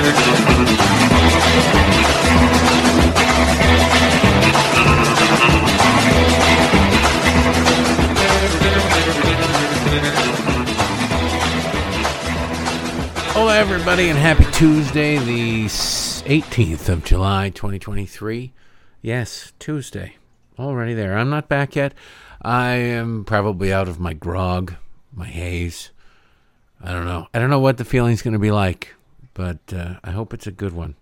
[0.00, 0.08] Hello,
[13.48, 18.54] everybody, and happy Tuesday, the 18th of July, 2023.
[19.02, 20.16] Yes, Tuesday.
[20.58, 21.18] Already there.
[21.18, 21.92] I'm not back yet.
[22.40, 24.76] I am probably out of my grog,
[25.12, 25.90] my haze.
[26.82, 27.26] I don't know.
[27.34, 28.94] I don't know what the feeling's going to be like,
[29.34, 30.94] but uh, I hope it's a good one.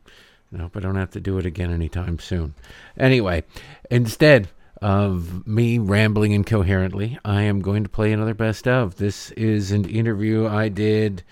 [0.55, 2.55] I hope I don't have to do it again anytime soon.
[2.97, 3.45] Anyway,
[3.91, 4.49] instead
[4.81, 8.97] of me rambling incoherently, I am going to play another best of.
[8.97, 11.23] This is an interview I did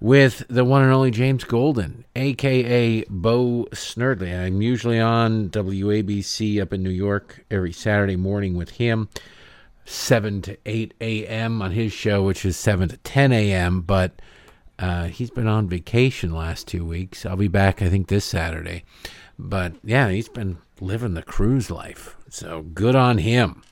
[0.00, 4.38] with the one and only James Golden, aka Bo Snerdley.
[4.38, 9.08] I'm usually on WABC up in New York every Saturday morning with him,
[9.84, 11.62] 7 to 8 a.m.
[11.62, 13.82] on his show, which is 7 to 10 a.m.
[13.82, 14.20] But
[14.80, 17.26] uh, he's been on vacation last two weeks.
[17.26, 18.84] I'll be back, I think, this Saturday.
[19.38, 22.16] But yeah, he's been living the cruise life.
[22.30, 23.62] So good on him.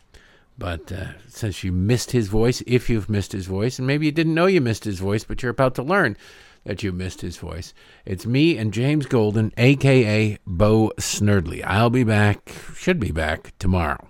[0.59, 4.13] But uh, since you missed his voice, if you've missed his voice, and maybe you
[4.13, 6.17] didn't know you missed his voice, but you're about to learn
[6.65, 7.73] that you missed his voice,
[8.05, 11.65] it's me and James Golden, aka Bo Snerdley.
[11.65, 14.09] I'll be back, should be back tomorrow.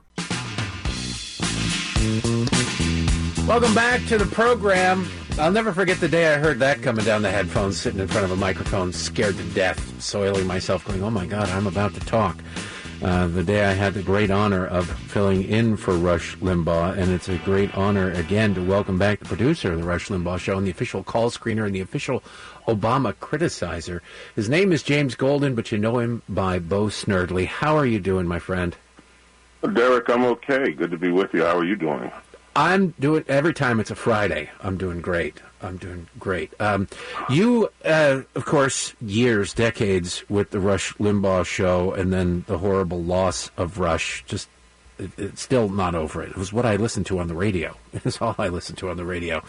[3.46, 5.06] Welcome back to the program.
[5.38, 8.24] I'll never forget the day I heard that coming down the headphones, sitting in front
[8.24, 12.00] of a microphone, scared to death, soiling myself, going, oh my God, I'm about to
[12.00, 12.36] talk.
[13.04, 17.12] Uh, the day I had the great honor of filling in for Rush Limbaugh, and
[17.12, 20.58] it's a great honor again to welcome back the producer of the Rush Limbaugh Show
[20.58, 22.24] and the official call screener and the official
[22.66, 24.00] Obama criticizer.
[24.34, 27.46] His name is James Golden, but you know him by Bo Snerdley.
[27.46, 28.76] How are you doing, my friend?
[29.72, 30.72] Derek, I'm okay.
[30.72, 31.44] Good to be with you.
[31.44, 32.10] How are you doing?
[32.56, 34.50] I'm doing every time it's a Friday.
[34.62, 35.40] I'm doing great.
[35.60, 36.52] I'm doing great.
[36.60, 36.88] Um,
[37.28, 43.02] you, uh, of course, years, decades with the Rush Limbaugh show, and then the horrible
[43.02, 44.24] loss of Rush.
[44.26, 44.48] Just,
[44.98, 46.30] it, it's still not over it.
[46.30, 47.76] It was what I listened to on the radio.
[48.04, 49.42] It's all I listened to on the radio.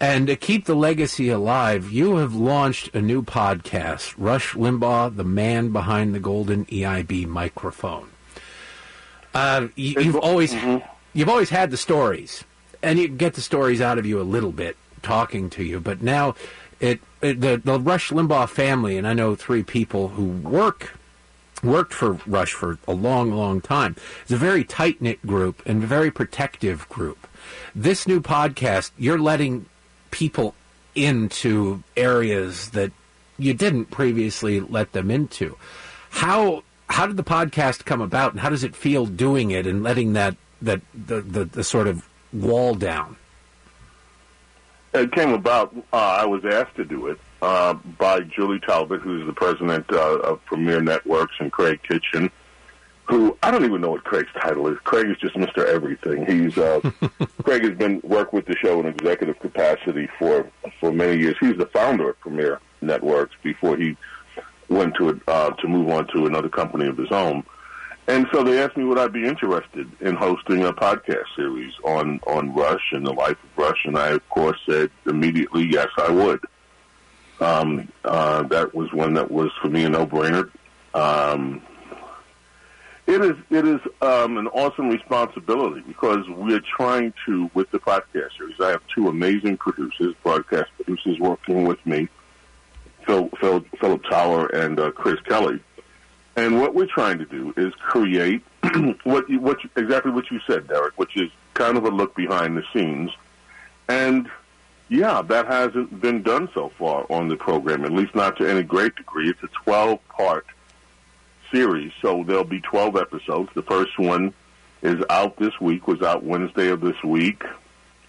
[0.00, 5.24] And to keep the legacy alive, you have launched a new podcast, Rush Limbaugh, the
[5.24, 8.10] man behind the golden EIB microphone.
[9.34, 10.52] Uh, you, you've always.
[10.54, 10.86] Mm-hmm.
[11.14, 12.44] You've always had the stories,
[12.82, 15.80] and you get the stories out of you a little bit talking to you.
[15.80, 16.34] But now,
[16.80, 20.96] it, it the the Rush Limbaugh family, and I know three people who work
[21.62, 23.96] worked for Rush for a long, long time.
[24.22, 27.26] It's a very tight knit group and a very protective group.
[27.74, 29.66] This new podcast, you're letting
[30.10, 30.54] people
[30.94, 32.92] into areas that
[33.38, 35.56] you didn't previously let them into.
[36.10, 39.82] How how did the podcast come about, and how does it feel doing it and
[39.82, 43.16] letting that that the, the, the sort of wall down?
[44.94, 45.74] It came about.
[45.92, 50.18] Uh, I was asked to do it uh, by Julie Talbott, who's the president uh,
[50.18, 52.30] of Premiere Networks, and Kraig Kitchin,
[53.04, 54.78] who I don't even know what Kraig's title is.
[54.84, 56.26] Kraig is just Mister Everything.
[56.26, 56.80] He's uh,
[57.42, 61.36] Kraig has been worked with the show in executive capacity for for many years.
[61.40, 63.96] He's the founder of Premiere Networks before he
[64.68, 67.44] went to uh, to move on to another company of his own.
[68.08, 72.20] And so they asked me would I be interested in hosting a podcast series on,
[72.26, 76.10] on Rush and the life of Rush, and I of course said immediately yes, I
[76.10, 76.40] would.
[77.40, 80.50] Um, uh, that was one that was for me a no-brainer.
[80.94, 81.62] Um,
[83.06, 88.36] it is it is um, an awesome responsibility because we're trying to with the podcast
[88.36, 88.60] series.
[88.60, 92.08] I have two amazing producers, broadcast producers, working with me,
[93.06, 95.60] Phil, Phil Philip Tower and uh, Chris Kelly
[96.36, 98.42] and what we're trying to do is create
[99.04, 102.14] what you, what you, exactly what you said, Derek, which is kind of a look
[102.14, 103.10] behind the scenes.
[103.88, 104.30] And
[104.88, 108.62] yeah, that hasn't been done so far on the program, at least not to any
[108.62, 109.28] great degree.
[109.28, 110.46] It's a 12 part
[111.50, 113.50] series, so there'll be 12 episodes.
[113.54, 114.32] The first one
[114.80, 117.44] is out this week, was out Wednesday of this week.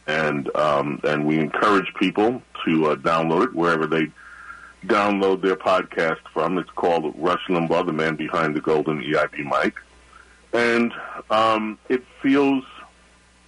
[0.06, 4.08] And um, and we encourage people to uh, download it wherever they
[4.88, 6.58] download their podcast from.
[6.58, 9.76] It's called Rush Limbaugh, the man behind the golden EIB mic.
[10.54, 10.94] And
[11.30, 12.64] um, it feels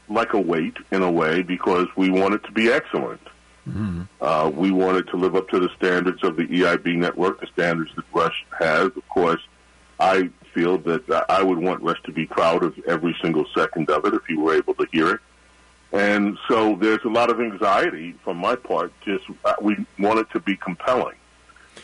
[0.09, 3.21] like a weight in a way because we want it to be excellent.
[3.67, 4.03] Mm-hmm.
[4.21, 7.47] Uh, we want it to live up to the standards of the EIB network, the
[7.47, 8.85] standards that Rush has.
[8.85, 9.41] Of course,
[9.99, 14.05] I feel that I would want Rush to be proud of every single second of
[14.05, 15.19] it if he were able to hear it.
[15.91, 18.91] And so there's a lot of anxiety from my part.
[19.05, 21.15] Just uh, we want it to be compelling.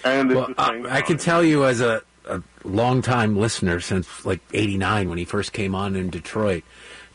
[0.03, 5.09] And well, I, I can tell you as a, a longtime listener since like '89
[5.09, 6.63] when he first came on in Detroit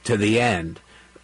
[0.04, 0.80] to the end.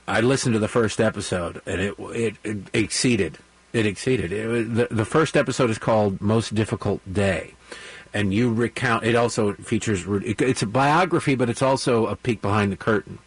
[0.08, 3.38] I listened to the first episode and it it, it exceeded
[3.72, 4.32] It exceeded.
[4.32, 7.54] It was, the, the first episode is called Most Difficult Day.
[8.12, 12.70] And you recount, it also features, it's a biography, but it's also a peek behind
[12.70, 13.18] the curtain.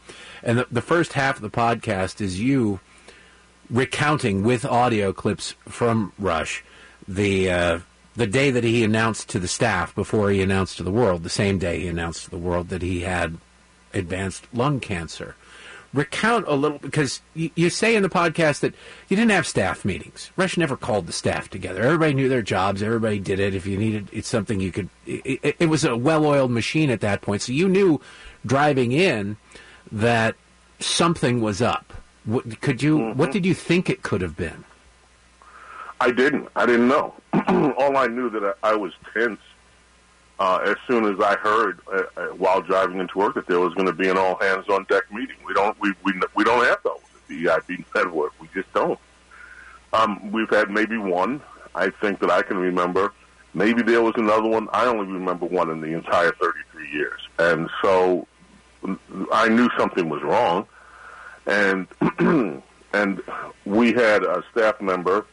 [0.43, 2.79] And the, the first half of the podcast is you
[3.69, 6.63] recounting with audio clips from Rush
[7.07, 7.79] the uh,
[8.15, 11.29] the day that he announced to the staff before he announced to the world, the
[11.29, 13.37] same day he announced to the world that he had
[13.93, 15.35] advanced lung cancer.
[15.93, 18.73] Recount a little because you, you say in the podcast that
[19.07, 20.29] you didn't have staff meetings.
[20.35, 21.81] Rush never called the staff together.
[21.83, 22.83] Everybody knew their jobs.
[22.83, 23.55] Everybody did it.
[23.55, 24.89] If you needed it's something you could.
[25.05, 28.01] It, it, was a well-oiled machine at that point, so you knew
[28.45, 29.37] driving in
[29.89, 30.35] that
[30.79, 31.93] something was up.
[32.25, 32.97] What, could you?
[32.97, 33.19] Mm-hmm.
[33.19, 34.65] What did you think it could have been?
[35.99, 36.49] I didn't.
[36.55, 37.13] I didn't know.
[37.77, 39.39] All I knew that I, I was tense
[40.39, 43.73] uh, as soon as I heard uh, uh, while driving into work that there was
[43.73, 45.37] going to be an all hands on deck meeting.
[45.45, 45.79] We don't.
[45.79, 48.33] We we we don't have those at the EIB network.
[48.41, 48.99] We just don't.
[49.93, 51.41] Um, we've had maybe one.
[51.73, 53.13] I think that I can remember.
[53.53, 54.67] Maybe there was another one.
[54.73, 58.27] I only remember one in the entire 33 years, and so
[59.31, 60.67] I knew something was wrong,
[61.45, 61.87] and
[62.93, 63.21] and
[63.63, 65.25] we had a staff member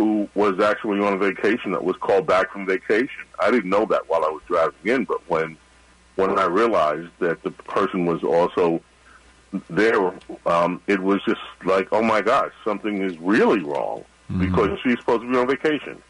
[0.00, 3.26] who was actually on vacation that was called back from vacation.
[3.38, 5.58] I didn't know that while I was driving in, but when
[6.16, 8.80] when I realized that the person was also
[9.68, 10.14] there,
[10.46, 14.40] um, it was just like, oh my gosh, something is really wrong mm-hmm.
[14.40, 16.02] because she's supposed to be on vacation.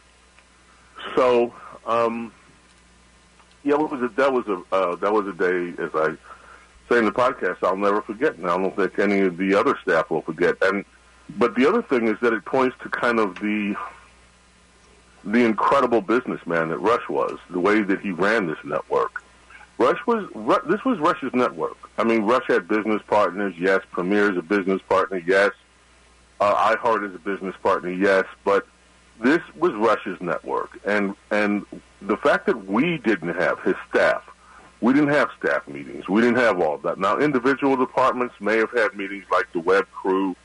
[1.17, 1.53] So,
[1.85, 2.33] um,
[3.65, 6.11] yeah, was a, that was a uh, that was a day, as I
[6.89, 9.77] say in the podcast, I'll never forget, and I don't think any of the other
[9.83, 10.57] staff will forget.
[10.63, 10.85] And
[11.39, 13.77] but the other thing is that it points to kind of the
[15.23, 19.23] the incredible businessman that Rush was, the way that he ran this network.
[19.79, 20.29] Rush was
[20.67, 21.77] this was Rush's network.
[21.99, 23.55] I mean, Rush had business partners.
[23.59, 25.23] Yes, Premiere is a business partner.
[25.27, 25.53] Yes,
[26.41, 27.91] uh, iHeart is a business partner.
[27.91, 28.67] Yes, but
[29.21, 31.65] this was Rush's network, and and
[32.03, 34.23] the fact that we didn't have his staff,
[34.81, 36.09] we didn't have staff meetings.
[36.09, 36.99] We didn't have all that.
[36.99, 40.37] Now, individual departments may have had meetings, like the web crew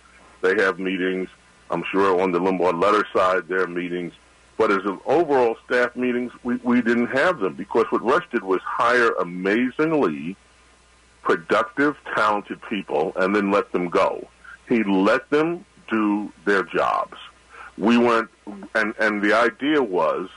[0.46, 1.30] they have meetings.
[1.72, 4.14] I'm sure on the Limbaugh letter side, there are meetings.
[4.58, 8.44] But as an overall staff meetings, we, we didn't have them because what Rush did
[8.44, 10.38] was hire amazingly
[11.24, 14.28] productive, talented people and then let them go.
[14.70, 17.18] He let them do their jobs.
[17.78, 18.30] We went,
[18.76, 20.30] and, and the idea was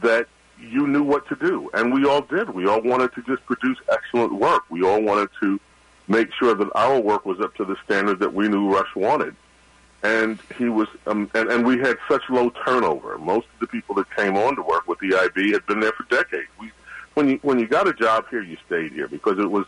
[0.00, 0.28] that
[0.58, 1.68] you knew what to do.
[1.74, 2.50] And we all did.
[2.50, 4.62] We all wanted to just produce excellent work.
[4.70, 5.60] We all wanted to
[6.12, 9.34] make sure that our work was up to the standard that we knew Rush wanted.
[10.04, 13.18] And he was, um, and, and we had such low turnover.
[13.18, 15.92] Most of the people that came on to work with the IB had been there
[15.92, 16.48] for decades.
[16.60, 16.70] We,
[17.14, 19.66] when you when you got a job here, you stayed here because it was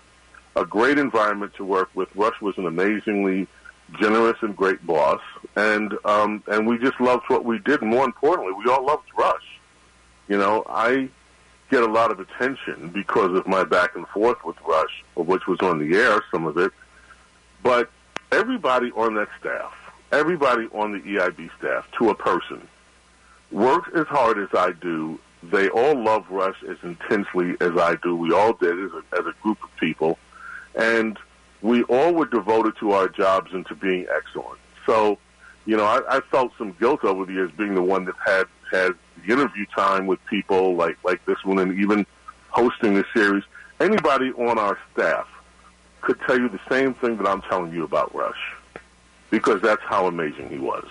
[0.57, 2.09] a great environment to work with.
[2.17, 3.47] Rush was an amazingly
[4.01, 5.21] generous and great boss,
[5.55, 7.83] and um, and we just loved what we did.
[7.83, 9.61] And more importantly, we all loved Rush.
[10.27, 11.11] You know, I
[11.71, 15.61] get a lot of attention because of my back and forth with Rush, which was
[15.61, 16.73] on the air, some of it.
[17.63, 17.91] But
[18.33, 19.73] everybody on that staff,
[20.13, 22.67] everybody on the EIB staff, to a person,
[23.51, 25.19] worked as hard as I do.
[25.43, 28.17] They all love Rush as intensely as I do.
[28.17, 30.19] We all did as a, as a group of people.
[30.75, 31.19] And
[31.63, 34.59] we all were devoted to our jobs and to being excellent.
[34.87, 35.19] So,
[35.67, 38.47] you know, I, I felt some guilt over the years being the one that had
[38.71, 38.93] had
[39.29, 42.07] interview time with people like like this one, and even
[42.51, 43.45] hosting the series.
[43.81, 45.27] Anybody on our staff
[46.01, 48.55] could tell you the same thing that I'm telling you about Rush,
[49.31, 50.87] because that's how amazing he was.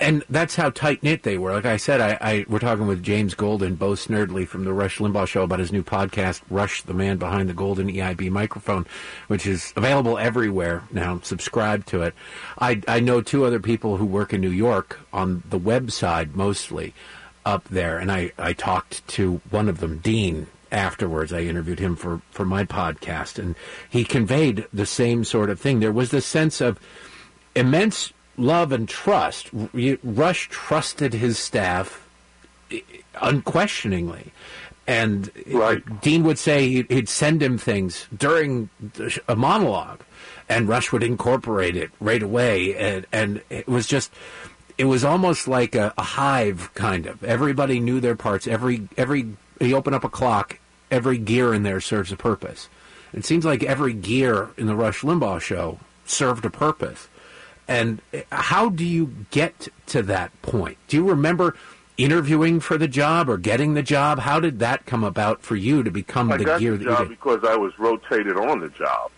[0.00, 1.52] And that's how tight knit they were.
[1.52, 4.98] Like I said, I, I we're talking with James Golden, Bo Snerdley from the Rush
[4.98, 8.86] Limbaugh Show about his new podcast, Rush, the man behind the golden EIB microphone,
[9.28, 11.20] which is available everywhere now.
[11.22, 12.14] Subscribe to it.
[12.58, 16.34] I I know two other people who work in New York on the web side
[16.34, 16.94] mostly
[17.44, 21.32] up there, and I I talked to one of them, Dean, afterwards.
[21.32, 23.54] I interviewed him for, for my podcast, and
[23.88, 25.80] he conveyed the same sort of thing.
[25.80, 26.78] There was this sense of
[27.54, 29.50] immense love and trust.
[29.52, 32.08] Rush trusted his staff
[33.20, 34.32] unquestioningly.
[34.86, 36.00] And right.
[36.00, 38.70] Dean would say he'd send him things during
[39.28, 40.00] a monologue,
[40.48, 42.74] and Rush would incorporate it right away.
[42.76, 44.10] And, and it was just,
[44.78, 47.22] it was almost like a, a hive, kind of.
[47.22, 48.48] Everybody knew their parts.
[48.48, 49.28] Every every
[49.60, 50.58] he opened up a clock.
[50.90, 52.68] Every gear in there serves a purpose.
[53.12, 57.08] It seems like every gear in the Rush Limbaugh show served a purpose.
[57.70, 60.76] And how do you get to that point?
[60.88, 61.54] Do you remember
[61.96, 64.18] interviewing for the job or getting the job?
[64.18, 67.08] How did that come about for you to become I the got gear the job
[67.08, 69.12] because I was rotated on the job.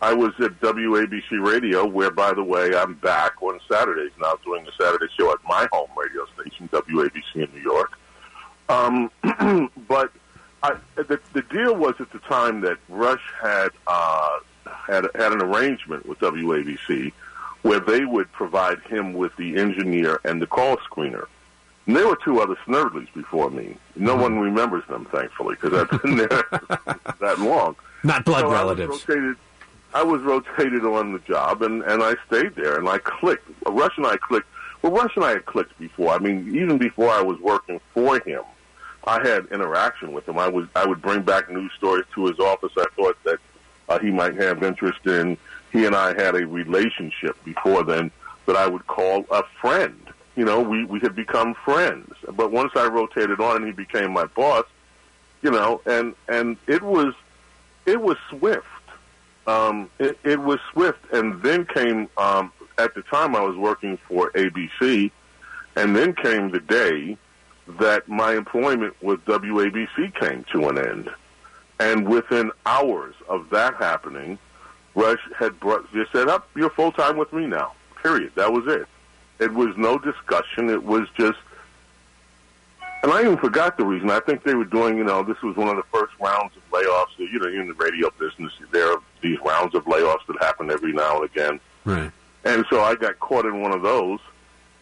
[0.00, 4.64] I was at WABC Radio, where, by the way, I'm back on Saturdays now doing
[4.64, 7.92] the Saturday show at my home radio station, WABC in New York.
[8.68, 9.12] Um,
[9.86, 10.10] but
[10.64, 15.40] I, the, the deal was at the time that Rush had uh, had had an
[15.40, 17.12] arrangement with WABC
[17.62, 21.26] where they would provide him with the engineer and the call screener.
[21.86, 23.76] And there were two other Snerdleys before me.
[23.96, 26.28] No one remembers them, thankfully, because I've been there
[27.20, 27.76] that long.
[28.04, 28.88] Not blood So relatives.
[28.88, 29.36] I was rotated.
[29.94, 33.48] I was rotated on the job, and and I stayed there, and I clicked.
[33.66, 34.46] Rush and I clicked.
[34.80, 36.12] Well, Rush and I had clicked before.
[36.14, 38.42] I mean, even before I was working for him,
[39.04, 40.38] I had interaction with him.
[40.38, 42.72] I was I would bring back news stories to his office.
[42.76, 43.38] I thought that
[43.88, 45.36] uh, he might have interest in.
[45.72, 48.10] He and I had a relationship before then
[48.46, 49.98] that I would call a friend.
[50.36, 52.14] You know, we we had become friends.
[52.32, 54.64] But once I rotated on, and he became my boss.
[55.42, 57.14] You know, and and it was
[57.86, 58.66] it was swift.
[59.46, 63.96] Um, it, it was swift, and then came um, at the time I was working
[64.08, 65.10] for ABC,
[65.74, 67.16] and then came the day
[67.80, 71.10] that my employment with WABC came to an end.
[71.80, 74.38] And within hours of that happening,
[74.94, 77.72] Rush had brought, just said, "Up, you're full time with me now."
[78.02, 78.32] Period.
[78.34, 78.86] That was it.
[79.38, 80.68] It was no discussion.
[80.68, 81.38] It was just,
[83.02, 84.10] and I even forgot the reason.
[84.10, 86.70] I think they were doing, you know, this was one of the first rounds of
[86.70, 87.18] layoffs.
[87.18, 90.92] You know, in the radio business, there are these rounds of layoffs that happen every
[90.92, 91.60] now and again.
[91.84, 92.10] Right.
[92.44, 94.18] And so I got caught in one of those,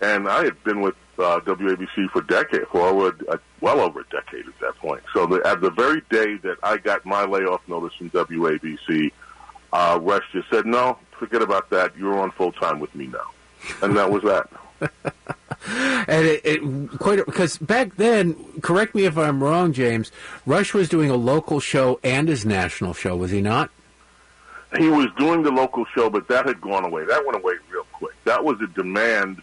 [0.00, 4.05] and I had been with uh, WABC for decade, for over, uh, well over a
[4.05, 5.02] decade at that point.
[5.12, 9.12] So the, at the very day that I got my layoff notice from WABC,
[9.73, 11.97] uh, Rush just said, "No, forget about that.
[11.97, 13.31] You're on full time with me now,"
[13.83, 14.50] and that was that.
[16.09, 20.11] And it, it quite because back then, correct me if I'm wrong, James.
[20.47, 23.71] Rush was doing a local show and his national show, was he not?
[24.79, 27.05] He was doing the local show, but that had gone away.
[27.05, 28.15] That went away real quick.
[28.25, 29.43] That was a demand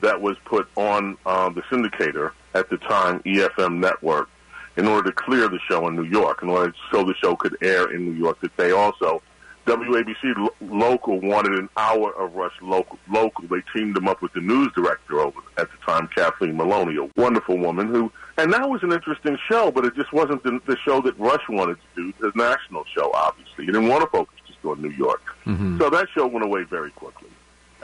[0.00, 4.28] that was put on um, the syndicator at the time, EFM Network,
[4.76, 7.56] in order to clear the show in New York, in order so the show could
[7.62, 8.40] air in New York.
[8.40, 9.22] That they also,
[9.66, 12.98] WABC lo- local wanted an hour of Rush local.
[13.10, 13.46] Local.
[13.48, 17.20] They teamed him up with the news director over at the time, Kathleen Maloney, a
[17.20, 20.76] wonderful woman who, and that was an interesting show, but it just wasn't the, the
[20.84, 23.10] show that Rush wanted to do, the national show.
[23.12, 25.22] Obviously, he didn't want to focus just on New York.
[25.46, 25.78] Mm-hmm.
[25.78, 27.28] So that show went away very quickly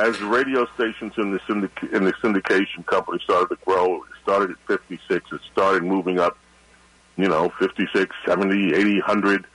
[0.01, 4.11] as the radio stations in the syndic- in the syndication company started to grow, it
[4.23, 5.33] started at 56.
[5.33, 6.39] It started moving up,
[7.17, 9.47] you know, 56, 70, 80, 100,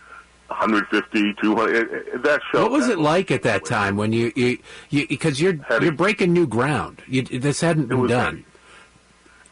[0.47, 1.75] 150, 200.
[1.75, 2.63] It, it, that show.
[2.63, 4.59] What was it like at that time when you you
[4.89, 7.01] because you, are you're breaking new ground?
[7.07, 8.35] You, this hadn't been done.
[8.35, 8.45] heady.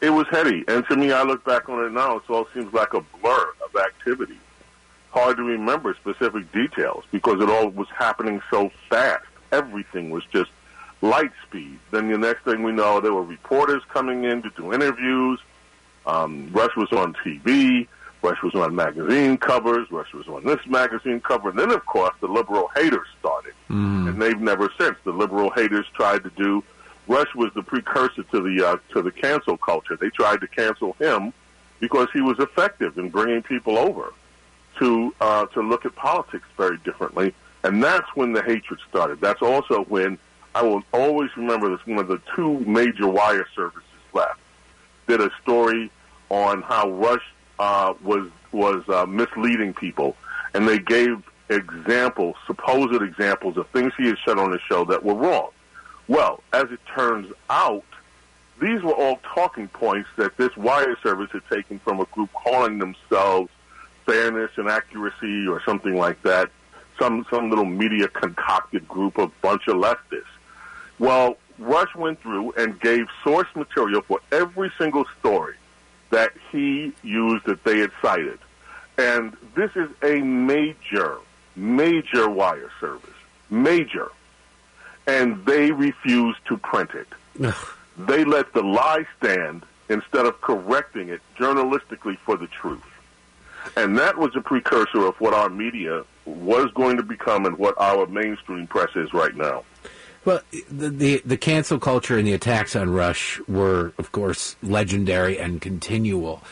[0.00, 2.16] It was heady, and to me, I look back on it now.
[2.16, 4.38] It all seems like a blur of activity.
[5.10, 9.24] Hard to remember specific details because it all was happening so fast.
[9.50, 10.50] Everything was just
[11.00, 11.78] light speed.
[11.90, 15.40] Then the next thing we know, there were reporters coming in to do interviews.
[16.06, 17.86] Um, Rush was on TV.
[18.24, 19.90] Rush was on magazine covers.
[19.90, 21.50] Rush was on this magazine cover.
[21.50, 23.52] And then, of course, the liberal haters started.
[24.08, 24.96] And they've never since.
[25.04, 26.64] The liberal haters tried to do.
[27.06, 29.96] Rush was the precursor to the uh, to the cancel culture.
[29.96, 31.34] They tried to cancel him
[31.80, 34.14] because he was effective in bringing people over
[34.78, 37.34] to uh, to look at politics very differently.
[37.62, 39.20] And that's when the hatred started.
[39.20, 40.18] That's also when
[40.54, 41.86] I will always remember this.
[41.86, 43.82] One of the two major wire services
[44.14, 44.40] left
[45.08, 45.90] did a story
[46.30, 47.22] on how Rush
[47.58, 50.16] uh, was was uh, misleading people,
[50.54, 55.04] and they gave examples, supposed examples of things he had said on the show that
[55.04, 55.50] were wrong.
[56.08, 57.84] Well, as it turns out,
[58.60, 62.78] these were all talking points that this wire service had taken from a group calling
[62.78, 63.50] themselves
[64.06, 66.50] fairness and accuracy or something like that.
[66.98, 70.22] Some some little media concocted group of bunch of leftists.
[71.00, 75.54] Well, Rush went through and gave source material for every single story
[76.14, 78.38] that he used that they had cited.
[78.96, 81.18] And this is a major,
[81.56, 83.10] major wire service.
[83.50, 84.12] Major.
[85.08, 87.08] And they refused to print it.
[87.98, 92.84] They let the lie stand instead of correcting it journalistically for the truth.
[93.76, 97.74] And that was a precursor of what our media was going to become and what
[97.80, 99.64] our mainstream press is right now.
[100.24, 100.40] Well,
[100.70, 105.60] the, the the cancel culture and the attacks on Rush were, of course, legendary and
[105.60, 106.42] continual.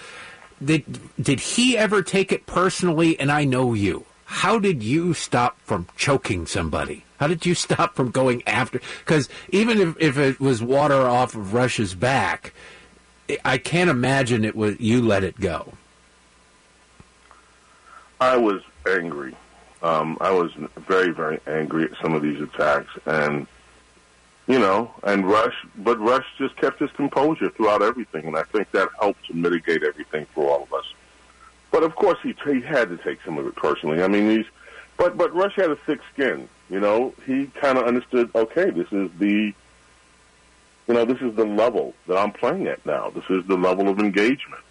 [0.62, 0.84] Did
[1.20, 3.18] did he ever take it personally?
[3.18, 4.04] And I know you.
[4.26, 7.04] How did you stop from choking somebody?
[7.18, 8.80] How did you stop from going after?
[9.00, 12.52] Because even if, if it was water off of Rush's back,
[13.44, 15.72] I can't imagine it was you let it go.
[18.20, 19.34] I was angry.
[19.82, 23.48] Um, I was very, very angry at some of these attacks, and
[24.52, 28.70] you know, and Rush, but Rush just kept his composure throughout everything, and I think
[28.72, 30.84] that helped to mitigate everything for all of us.
[31.70, 34.02] But of course, he he had to take some of it personally.
[34.02, 34.46] I mean, he's,
[34.98, 36.50] but but Rush had a thick skin.
[36.68, 38.30] You know, he kind of understood.
[38.34, 39.54] Okay, this is the,
[40.86, 43.08] you know, this is the level that I'm playing at now.
[43.08, 44.62] This is the level of engagement,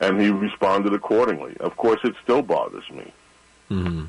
[0.00, 1.58] and he responded accordingly.
[1.58, 3.12] Of course, it still bothers me.
[3.70, 4.04] Mm-hmm.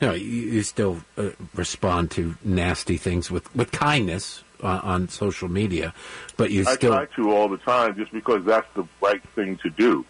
[0.00, 5.48] No, you, you still uh, respond to nasty things with, with kindness on, on social
[5.48, 5.92] media,
[6.36, 6.92] but you I still.
[6.92, 10.04] try to all the time, just because that's the right thing to do.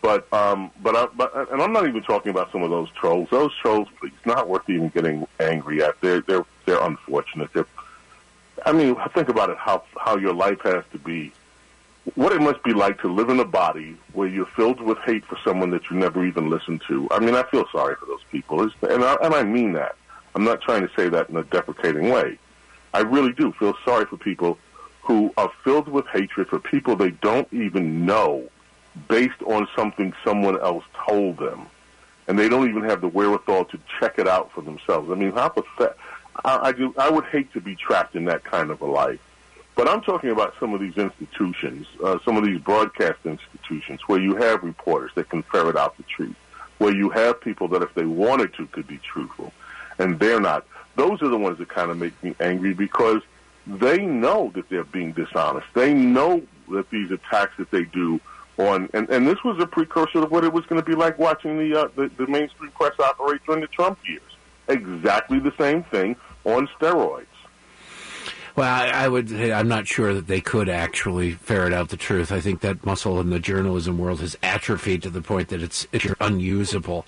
[0.00, 3.28] But um, but I, but and I'm not even talking about some of those trolls.
[3.30, 6.00] Those trolls, please, not worth even getting angry at.
[6.00, 7.52] They're they're they're unfortunate.
[7.52, 7.66] They're,
[8.66, 9.58] I mean, think about it.
[9.58, 11.32] How how your life has to be.
[12.16, 15.24] What it must be like to live in a body where you're filled with hate
[15.26, 17.06] for someone that you never even listened to.
[17.12, 19.94] I mean, I feel sorry for those people, It's- and I, and I mean that.
[20.34, 22.38] I'm not trying to say that in a deprecating way.
[22.92, 24.58] I really do feel sorry for people
[25.02, 28.48] who are filled with hatred for people they don't even know
[29.08, 31.66] based on something someone else told them.
[32.28, 35.10] And they don't even have the wherewithal to check it out for themselves.
[35.10, 35.96] I mean, how pathetic.
[36.44, 39.20] I, I, do, I would hate to be trapped in that kind of a life.
[39.74, 44.20] But I'm talking about some of these institutions, uh, some of these broadcast institutions where
[44.20, 46.36] you have reporters that can ferret out the truth,
[46.78, 49.52] where you have people that if they wanted to could be truthful,
[49.98, 50.66] and they're not.
[50.96, 53.22] Those are the ones that kind of make me angry because
[53.66, 55.66] they know that they're being dishonest.
[55.74, 58.20] They know that these attacks that they do
[58.58, 61.18] on, and, and this was a precursor of what it was going to be like
[61.18, 64.20] watching the, uh, the the mainstream press operate during the Trump years.
[64.68, 67.26] Exactly the same thing on steroids.
[68.54, 69.32] Well, I, I would.
[69.32, 72.30] I'm not sure that they could actually ferret out the truth.
[72.30, 75.86] I think that muscle in the journalism world has atrophied to the point that it's
[75.90, 77.06] it's unusable.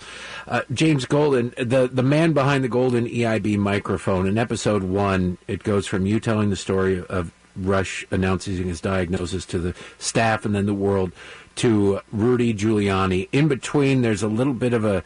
[0.49, 5.63] Uh, James Golden, the the man behind the golden EIB microphone, in episode one, it
[5.63, 10.55] goes from you telling the story of Rush announcing his diagnosis to the staff and
[10.55, 11.13] then the world
[11.57, 13.29] to Rudy Giuliani.
[13.33, 15.05] In between, there's a little bit of a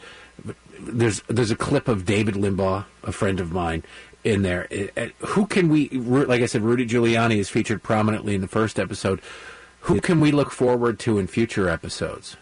[0.79, 3.83] there's there's a clip of David Limbaugh, a friend of mine,
[4.23, 4.67] in there.
[4.69, 5.89] It- it- who can we?
[5.89, 9.21] Like I said, Rudy Giuliani is featured prominently in the first episode.
[9.81, 12.35] Who can we look forward to in future episodes?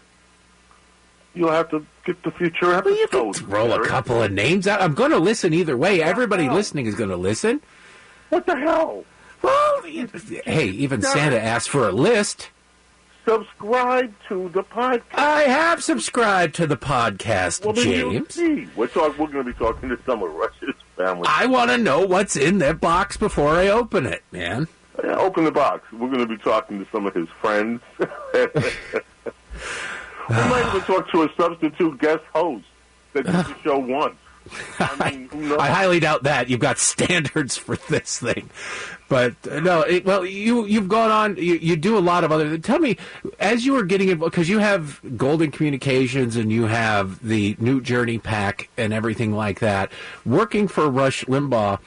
[1.34, 3.38] You'll have to get the future Well, you episodes.
[3.38, 4.82] can throw a couple of names out.
[4.82, 6.02] I'm going to listen either way.
[6.02, 7.60] Everybody listening is going to listen.
[8.30, 9.04] What the hell?
[9.40, 12.48] Well, hey, even Santa asked for a list.
[13.24, 15.02] Subscribe to the podcast.
[15.14, 18.36] I have subscribed to the podcast, Well, James.
[18.74, 20.74] We're, talk, we're going to be talking to some of family.
[21.00, 24.68] I want to know what's in that box before I open it, man.
[25.02, 25.90] Yeah, open the box.
[25.92, 27.80] We're going to be talking to some of his friends.
[27.98, 28.06] we
[30.28, 32.66] might even talk to a substitute guest host
[33.12, 34.16] that did the show once.
[34.78, 35.52] I mean?
[35.52, 36.48] I highly doubt that.
[36.48, 38.50] You've got standards for this thing,
[39.08, 39.82] but uh, no.
[39.82, 41.36] It, well, you you've gone on.
[41.36, 42.58] You, you do a lot of other.
[42.58, 42.96] Tell me,
[43.38, 47.80] as you were getting involved, because you have Golden Communications and you have the New
[47.80, 49.92] Journey PAC and everything like that.
[50.24, 51.78] Working for Rush Limbaugh.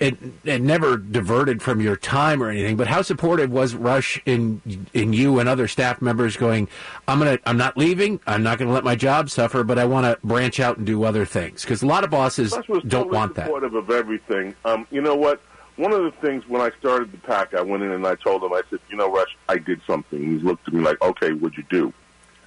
[0.00, 4.86] It, it never diverted from your time or anything, but how supportive was Rush in
[4.94, 6.68] in you and other staff members going,
[7.08, 10.06] I'm gonna I'm not leaving, I'm not gonna let my job suffer, but I want
[10.06, 13.34] to branch out and do other things because a lot of bosses don't totally want
[13.34, 13.46] that.
[13.46, 14.54] supportive of everything.
[14.64, 15.40] Um, you know what?
[15.74, 18.44] One of the things when I started the PAC, I went in and I told
[18.44, 20.20] him, I said, you know, Rush, I did something.
[20.20, 21.92] He looked at me like, okay, what'd you do?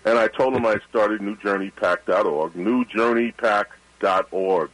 [0.06, 4.70] And I told him I started NewJourneyPack.org, NewJourneyPack.org.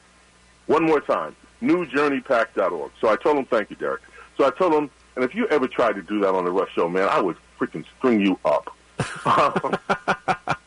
[0.68, 2.91] One more time, NewJourneyPack.org.
[3.00, 4.02] So I told him, thank you, Derek.
[4.38, 6.72] So I told him, and if you ever tried to do that on the Rush
[6.74, 8.74] Show, man, I would freaking string you up.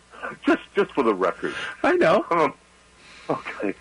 [0.46, 1.54] just, just for the record.
[1.82, 2.24] I know.
[2.30, 2.54] Um,
[3.28, 3.74] okay,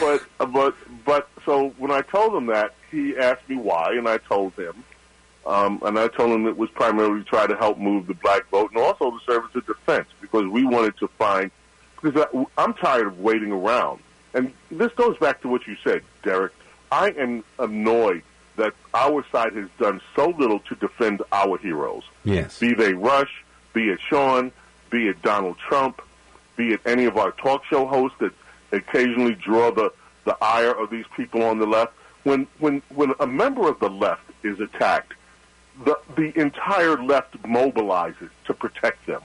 [0.00, 0.22] but
[0.52, 4.54] but but so when I told him that, he asked me why, and I told
[4.54, 4.84] him,
[5.46, 8.48] um, and I told him it was primarily to try to help move the black
[8.50, 11.50] vote, and also to serve as a defense because we wanted to find
[12.00, 14.00] because I, I'm tired of waiting around,
[14.34, 16.52] and this goes back to what you said, Derek.
[16.90, 18.22] I am annoyed
[18.56, 22.58] that our side has done so little to defend our heroes Yes.
[22.58, 24.52] be they Rush, be it Sean,
[24.90, 26.02] be it Donald Trump,
[26.56, 28.32] be it any of our talk show hosts that
[28.72, 29.90] occasionally draw the,
[30.24, 31.94] the ire of these people on the left.
[32.24, 35.14] When when when a member of the left is attacked,
[35.84, 39.22] the the entire left mobilizes to protect them.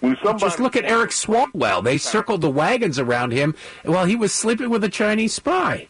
[0.00, 1.84] When somebody Just look at Eric Swalwell.
[1.84, 5.88] They circled the wagons around him while he was sleeping with a Chinese spy.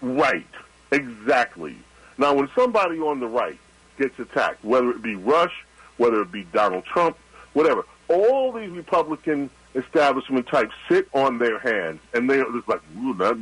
[0.00, 0.46] Right.
[0.90, 1.76] Exactly.
[2.16, 3.58] Now, when somebody on the right
[3.98, 5.64] gets attacked, whether it be Rush,
[5.96, 7.18] whether it be Donald Trump,
[7.52, 12.80] whatever, all these Republican establishment types sit on their hands, and they're just like,
[13.20, 13.34] uh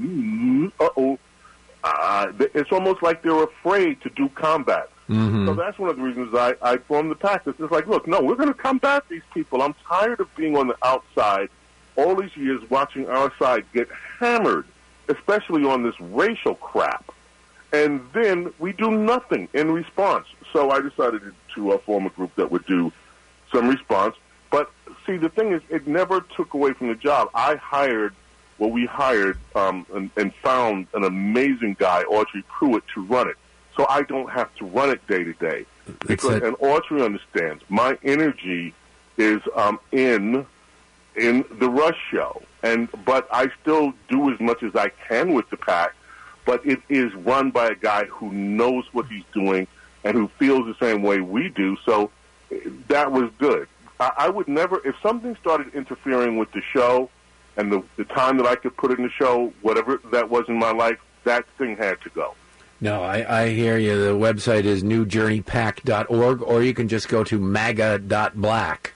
[0.97, 1.19] oh.
[1.85, 4.89] Uh, it's almost like they're afraid to do combat.
[5.09, 5.47] Mm-hmm.
[5.47, 7.47] So that's one of the reasons I, I formed the pact.
[7.47, 9.63] It's like, look, no, we're going to combat these people.
[9.63, 11.49] I'm tired of being on the outside
[11.97, 13.89] all these years watching our side get
[14.19, 14.65] hammered,
[15.09, 17.13] especially on this racial crap.
[17.73, 20.27] And then we do nothing in response.
[20.53, 21.23] So I decided
[21.55, 22.93] to uh, form a group that would do
[23.53, 24.17] some response.
[24.51, 24.71] But
[25.07, 27.31] see, the thing is, it never took away from the job.
[27.35, 28.15] I hired,
[28.59, 33.37] well, we hired um, and, and found an amazing guy, Audrey Pruitt, to run it.
[33.77, 35.67] So I don't have to run it day to day.
[36.07, 38.75] Because, and Audrey understands my energy
[39.17, 40.47] is um, in
[41.17, 45.49] in the Rush show, and but I still do as much as I can with
[45.51, 45.95] the PAC.
[46.45, 49.67] But it is run by a guy who knows what he's doing
[50.05, 51.77] and who feels the same way we do.
[51.85, 52.11] So
[52.89, 53.69] that was good.
[54.01, 57.11] I, I would never, if something started interfering with the show
[57.57, 60.59] and the, the time that I could put in the show, whatever that was in
[60.59, 62.35] my life, that thing had to go.
[62.83, 63.97] No, I, I hear you.
[63.97, 68.95] The website is newjourneypack.org, or you can just go to maga.black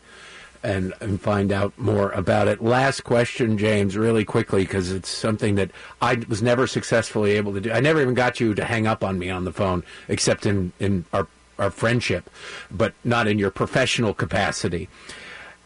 [0.64, 2.60] and, and find out more about it.
[2.60, 5.70] Last question, James, really quickly, because it's something that
[6.02, 7.70] I was never successfully able to do.
[7.70, 10.72] I never even got you to hang up on me on the phone, except in,
[10.80, 11.28] in our,
[11.60, 12.28] our friendship,
[12.72, 14.88] but not in your professional capacity.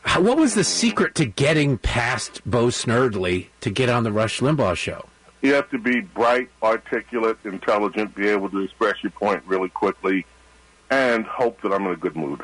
[0.02, 4.40] How, what was the secret to getting past Bo Snerdley to get on the Rush
[4.40, 5.06] Limbaugh show?
[5.42, 10.26] You have to be bright, articulate, intelligent, be able to express your point really quickly,
[10.90, 12.42] and hope that I'm in a good mood.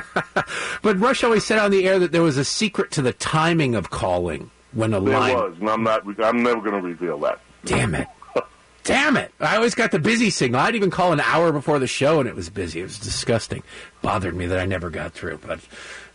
[0.82, 3.74] but Rush always said on the air that there was a secret to the timing
[3.74, 5.34] of calling when a there line.
[5.34, 6.02] was, and I'm not.
[6.20, 7.40] I'm never going to reveal that.
[7.64, 8.08] Damn it!
[8.84, 9.32] Damn it!
[9.40, 10.60] I always got the busy signal.
[10.60, 12.80] I'd even call an hour before the show, and it was busy.
[12.80, 13.62] It was disgusting.
[14.02, 15.38] Bothered me that I never got through.
[15.38, 15.60] But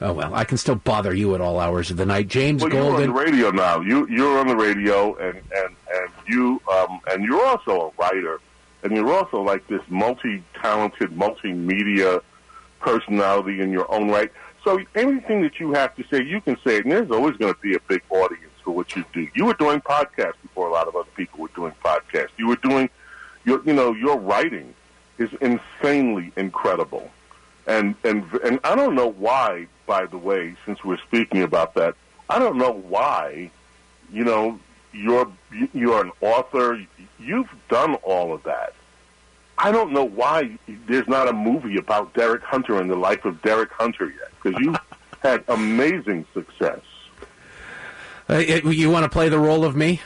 [0.02, 2.28] oh well, I can still bother you at all hours of the night.
[2.28, 3.10] James well, Golden.
[3.10, 3.82] You're on the radio now.
[3.82, 8.40] You you're on the radio, and and and you um and you're also a writer,
[8.84, 12.22] and you're also like this multi-talented, multimedia
[12.82, 14.32] personality in your own right.
[14.64, 17.52] So anything that you have to say, you can say it, and there's always going
[17.52, 19.28] to be a big audience what you do.
[19.34, 22.30] You were doing podcasts before a lot of other people were doing podcasts.
[22.38, 22.90] You were doing,
[23.46, 24.74] your, you know, your writing
[25.18, 27.12] is insanely incredible,
[27.68, 29.68] and and and I don't know why.
[29.86, 31.96] By the way, since we're speaking about that,
[32.30, 33.52] I don't know why.
[34.12, 34.60] You know,
[34.94, 35.32] you're
[35.74, 36.86] you're an author.
[37.20, 38.74] You've done all of that
[39.62, 43.42] I don't know why there's not a movie about Derek Hunter and the life of
[43.42, 44.74] Derek Hunter yet, because you
[45.22, 46.80] had amazing success.
[48.30, 50.02] Uh, you want to play the role of me?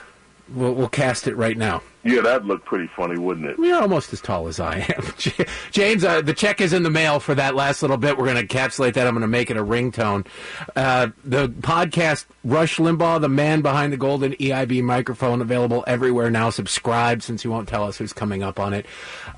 [0.50, 1.82] We'll, we'll cast it right now.
[2.04, 3.58] Yeah, that'd look pretty funny, wouldn't it?
[3.58, 5.46] You're almost as tall as I am.
[5.72, 8.18] James, uh, the check is in the mail for that last little bit.
[8.18, 9.08] We're going to encapsulate that.
[9.08, 10.28] I'm going to make it a ringtone.
[10.76, 16.50] Uh, the podcast, Rush Limbaugh, the man behind the golden EIB microphone, available everywhere now.
[16.50, 18.86] Subscribe since you won't tell us who's coming up on it.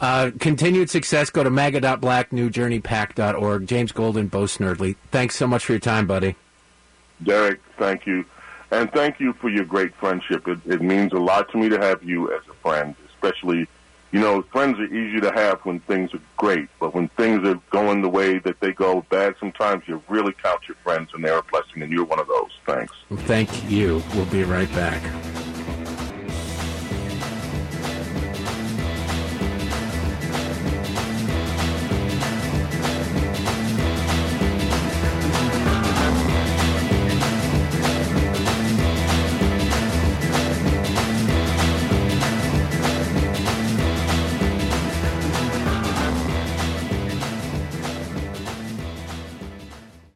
[0.02, 1.30] Uh, continued success.
[1.30, 3.68] Go to maga.black, newjourneypack.org.
[3.68, 4.96] James Golden, Bo Snerdley.
[5.12, 6.36] Thanks so much for your time, buddy.
[7.22, 8.26] Derek, thank you.
[8.76, 10.50] And thank you for your great friendship.
[10.50, 13.68] It, it means a lot to me to have you as a friend, especially,
[14.12, 17.58] you know, friends are easy to have when things are great, but when things are
[17.70, 21.38] going the way that they go bad, sometimes you really count your friends and they're
[21.38, 22.52] a blessing, and you're one of those.
[22.66, 22.94] Thanks.
[23.28, 24.04] Thank you.
[24.14, 25.02] We'll be right back.